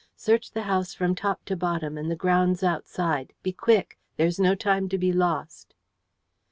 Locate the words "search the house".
0.15-0.95